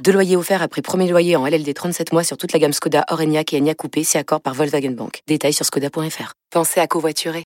Deux 0.00 0.12
loyers 0.12 0.36
offerts 0.36 0.62
après 0.62 0.82
premier 0.82 1.08
loyer 1.08 1.36
en 1.36 1.46
LLD 1.46 1.72
37 1.74 2.12
mois 2.12 2.24
sur 2.24 2.36
toute 2.36 2.52
la 2.52 2.58
gamme 2.58 2.72
Skoda, 2.72 3.04
Orenia 3.10 3.42
et 3.52 3.58
Enya 3.58 3.74
Coupé, 3.74 4.02
si 4.02 4.18
accord 4.18 4.40
par 4.40 4.54
Volkswagen 4.54 4.90
Bank. 4.90 5.20
Détails 5.28 5.52
sur 5.52 5.64
skoda.fr. 5.64 6.32
Pensez 6.50 6.80
à 6.80 6.86
covoiturer. 6.86 7.44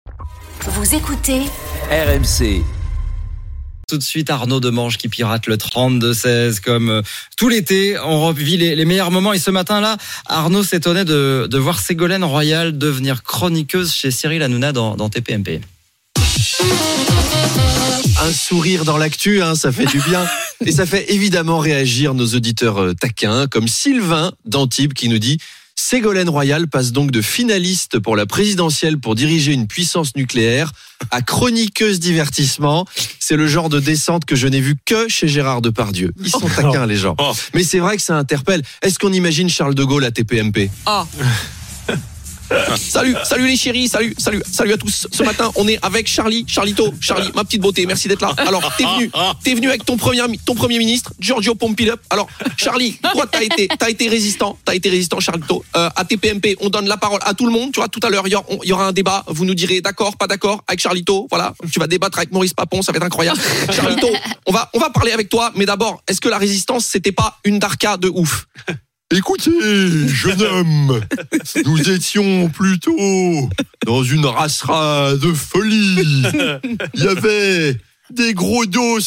Vous 0.63 0.95
écoutez 0.95 1.41
RMC. 1.91 2.63
Tout 3.89 3.99
de 3.99 4.03
suite, 4.03 4.31
Arnaud 4.31 4.61
Demange 4.61 4.97
qui 4.97 5.09
pirate 5.09 5.47
le 5.47 5.57
32-16 5.57 6.61
comme 6.61 6.89
euh, 6.89 7.03
tout 7.37 7.49
l'été. 7.49 7.97
On 8.05 8.27
revit 8.27 8.57
les, 8.57 8.75
les 8.75 8.85
meilleurs 8.85 9.11
moments. 9.13 9.33
Et 9.33 9.39
ce 9.39 9.51
matin-là, 9.51 9.97
Arnaud 10.27 10.65
s'étonnait 10.65 11.05
de, 11.05 11.47
de 11.49 11.59
voir 11.59 11.79
Ségolène 11.79 12.25
Royal 12.25 12.77
devenir 12.77 13.23
chroniqueuse 13.23 13.93
chez 13.93 14.11
Cyril 14.11 14.43
Hanouna 14.43 14.73
dans, 14.73 14.97
dans 14.97 15.09
TPMP. 15.09 15.61
Un 18.27 18.33
sourire 18.33 18.85
dans 18.85 18.99
l'actu, 18.99 19.41
hein, 19.41 19.55
ça 19.55 19.71
fait 19.71 19.87
du 19.87 20.01
bien. 20.01 20.27
Et 20.65 20.73
ça 20.73 20.85
fait 20.85 21.13
évidemment 21.13 21.61
réagir 21.61 22.13
nos 22.13 22.27
auditeurs 22.27 22.83
euh, 22.83 22.93
taquins, 22.93 23.47
comme 23.47 23.69
Sylvain 23.69 24.33
d'Antibes 24.45 24.95
qui 24.95 25.09
nous 25.09 25.21
dit 25.21 25.39
Ségolène 25.77 26.29
Royal 26.29 26.67
passe 26.67 26.91
donc 26.91 27.13
de 27.13 27.23
finaliste 27.23 28.01
pour 28.01 28.17
la 28.17 28.27
présidentielle 28.27 28.99
pour 28.99 29.15
diriger 29.15 29.53
une 29.53 29.69
puissance 29.69 30.17
nucléaire 30.17 30.73
à 31.13 31.23
chroniqueuse 31.23 32.01
divertissement. 32.01 32.85
C'est 33.21 33.37
le 33.37 33.47
genre 33.47 33.69
de 33.69 33.79
descente 33.79 34.25
que 34.25 34.35
je 34.35 34.49
n'ai 34.49 34.61
vu 34.61 34.75
que 34.85 35.07
chez 35.07 35.29
Gérard 35.29 35.63
Depardieu. 35.63 36.13
Ils 36.21 36.31
sont 36.31 36.41
taquins, 36.41 36.87
les 36.87 36.97
gens. 36.97 37.15
Mais 37.55 37.63
c'est 37.63 37.79
vrai 37.79 37.97
que 37.97 38.03
ça 38.03 38.17
interpelle. 38.17 38.63
Est-ce 38.83 38.99
qu'on 38.99 39.13
imagine 39.13 39.49
Charles 39.49 39.77
de 39.77 39.85
Gaulle 39.85 40.05
à 40.05 40.11
TPMP 40.11 40.69
Salut, 42.77 43.17
salut 43.25 43.47
les 43.47 43.57
chéris, 43.57 43.89
salut, 43.89 44.15
salut, 44.19 44.43
salut 44.51 44.73
à 44.73 44.77
tous. 44.77 45.07
Ce 45.11 45.23
matin, 45.23 45.51
on 45.57 45.67
est 45.69 45.79
avec 45.85 46.07
Charlie, 46.07 46.45
Charlito, 46.47 46.93
Charlie, 47.01 47.31
ma 47.35 47.45
petite 47.45 47.61
beauté, 47.61 47.87
merci 47.87 48.09
d'être 48.09 48.21
là. 48.23 48.35
Alors, 48.39 48.63
t'es 48.77 48.85
venu, 48.85 49.11
t'es 49.43 49.55
venu 49.55 49.69
avec 49.69 49.85
ton 49.85 49.97
premier, 49.97 50.23
ton 50.45 50.55
premier 50.55 50.79
ministre, 50.79 51.13
Giorgio 51.19 51.55
Pompidou. 51.55 51.93
Alors, 52.11 52.29
Charlie, 52.57 52.99
toi, 53.13 53.27
t'as 53.31 53.43
été, 53.43 53.69
t'as 53.79 53.91
été 53.91 54.09
résistant, 54.09 54.59
t'as 54.65 54.75
été 54.75 54.89
résistant, 54.91 55.19
Charlito. 55.21 55.65
Euh, 55.77 55.89
à 55.97 56.05
TPMP, 56.05 56.57
on 56.61 56.69
donne 56.71 56.87
la 56.87 56.97
parole 56.97 57.21
à 57.25 57.35
tout 57.35 57.47
le 57.47 57.53
monde. 57.53 57.73
Tu 57.73 57.81
vois, 57.81 57.89
tout 57.89 58.01
à 58.03 58.11
l'heure, 58.11 58.27
il 58.27 58.33
y 58.33 58.37
aura- 58.37 58.47
il 58.63 58.69
y 58.69 58.73
aura 58.73 58.87
un 58.87 58.93
débat. 58.93 59.25
Vous 59.29 59.45
nous 59.45 59.55
direz 59.55 59.81
d'accord, 59.81 60.17
pas 60.17 60.27
d'accord 60.27 60.63
avec 60.69 60.81
Charlito. 60.81 61.27
Voilà, 61.31 61.55
tu 61.73 61.79
vas 61.81 61.87
débattre 61.87 62.19
avec 62.19 62.33
Maurice 62.33 62.55
Papon, 62.55 62.83
ça 62.83 62.93
va 62.93 62.97
être 62.99 63.05
incroyable. 63.05 63.41
Charlito, 63.73 64.09
on 64.47 64.53
va, 64.53 64.71
on 64.75 64.79
va 64.79 64.91
parler 64.91 65.13
avec 65.13 65.29
toi, 65.29 65.51
mais 65.57 65.67
d'abord, 65.67 66.03
est-ce 66.09 66.21
que 66.21 66.29
la 66.29 66.39
résistance, 66.39 66.85
c'était 66.87 67.13
pas 67.13 67.39
une 67.45 67.59
darka 67.59 67.97
de 67.97 68.09
ouf? 68.09 68.47
Écoutez, 69.15 69.51
jeune 70.09 70.43
homme, 70.51 71.01
nous 71.65 71.91
étions 71.91 72.49
plutôt 72.49 73.49
dans 73.87 74.03
une 74.03 74.27
rasera 74.27 75.15
de 75.15 75.33
folie. 75.33 76.25
Il 76.95 77.05
y 77.05 77.07
avait 77.07 77.77
des 78.11 78.35
gros 78.35 78.67
dos 78.67 78.99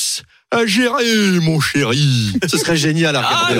à 0.51 0.65
gérer, 0.65 1.39
mon 1.41 1.59
chéri. 1.59 2.33
Ce 2.47 2.57
serait 2.57 2.77
génial 2.77 3.15
à 3.17 3.21
regarder. 3.21 3.59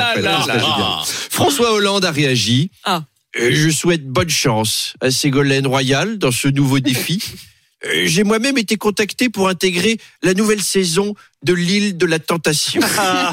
François 1.29 1.73
Hollande 1.73 2.05
a 2.05 2.11
réagi. 2.11 2.71
Ah. 2.85 3.03
Euh, 3.39 3.49
Je 3.53 3.69
souhaite 3.69 4.07
bonne 4.07 4.29
chance 4.29 4.93
à 5.01 5.11
Ségolène 5.11 5.67
Royal 5.67 6.17
dans 6.17 6.31
ce 6.31 6.47
nouveau 6.47 6.79
défi. 6.79 7.21
Euh, 7.85 8.03
J'ai 8.05 8.23
moi-même 8.23 8.58
été 8.58 8.77
contacté 8.77 9.30
pour 9.30 9.47
intégrer 9.47 9.97
la 10.22 10.33
nouvelle 10.33 10.61
saison 10.61 11.16
de 11.44 11.53
l'île 11.53 11.97
de 11.97 12.05
la 12.05 12.19
tentation. 12.19 12.81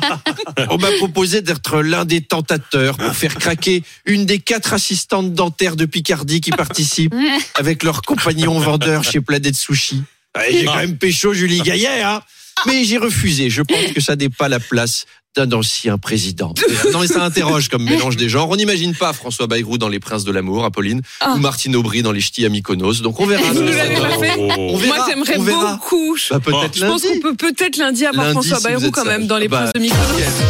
On 0.71 0.79
m'a 0.79 0.93
proposé 0.93 1.43
d'être 1.43 1.81
l'un 1.81 2.05
des 2.05 2.21
tentateurs 2.21 2.97
pour 2.97 3.15
faire 3.15 3.35
craquer 3.35 3.83
une 4.05 4.27
des 4.27 4.39
quatre 4.39 4.73
assistantes 4.73 5.35
dentaires 5.35 5.77
de 5.77 5.87
Picardie 5.87 6.41
qui 6.41 6.51
participent 6.51 7.15
avec 7.57 7.83
leurs 7.83 8.03
compagnons 8.03 8.59
vendeurs 8.61 9.03
chez 9.03 9.21
Planète 9.21 9.57
Sushi. 9.57 10.05
J'ai 10.51 10.65
quand 10.65 10.77
même 10.77 10.97
pécho 10.97 11.33
Julie 11.33 11.63
Gaillet, 11.63 12.03
hein 12.03 12.23
mais 12.67 12.85
j'ai 12.85 12.97
refusé. 12.99 13.51
Je 13.51 13.63
pense 13.63 13.93
que 13.93 14.01
ça 14.01 14.17
n'est 14.17 14.31
pas 14.31 14.49
la 14.49 14.61
place 14.61 15.05
d'un 15.37 15.51
ancien 15.53 15.99
président. 15.99 16.55
Non, 16.93 17.01
mais 17.01 17.07
ça 17.09 17.23
interroge 17.25 17.69
comme 17.69 17.85
mélange 17.85 18.17
des 18.17 18.29
genres. 18.29 18.49
On 18.51 18.57
n'imagine 18.57 18.95
pas 18.95 19.13
François 19.13 19.47
Bayrou 19.47 19.77
dans 19.77 19.89
Les 19.89 19.99
Princes 19.99 20.25
de 20.25 20.31
l'amour, 20.33 20.65
Apolline, 20.65 21.01
ou 21.35 21.39
Martine 21.39 21.75
Aubry 21.77 22.03
dans 22.03 22.13
Les 22.13 22.21
Ch'tis 22.21 22.47
à 22.47 22.49
Mykonos. 22.49 23.03
Donc 23.03 23.19
on 23.21 23.27
verra. 23.27 23.43
Vous 23.53 23.61
nous 23.63 23.73
l'avez 23.73 23.95
pas 23.97 24.09
fait 24.19 24.35
On 24.39 24.77
verra, 24.77 24.97
Moi, 24.97 25.07
j'aimerais 25.09 25.39
beaucoup. 25.39 26.17
Bah, 26.31 26.41
peut-être 26.41 26.77
Je 26.79 26.87
pense 26.87 27.05
lundi. 27.05 27.21
qu'on 27.21 27.29
peut 27.29 27.35
peut-être 27.37 27.77
lundi 27.77 28.07
avoir 28.07 28.27
Lundi, 28.27 28.35
François 28.35 28.59
si 28.59 28.65
Bayrou 28.65 28.91
quand 28.91 29.05
même 29.05 29.27
dans 29.27 29.37
les 29.39 29.49
Bah, 29.49 29.59
princes 29.63 29.73
de 29.75 29.81
Mykonos. 29.81 30.47